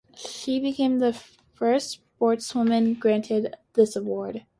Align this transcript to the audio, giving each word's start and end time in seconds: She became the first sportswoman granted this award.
She 0.15 0.59
became 0.59 0.97
the 0.97 1.13
first 1.13 1.91
sportswoman 2.17 2.95
granted 2.99 3.55
this 3.75 3.95
award. 3.95 4.47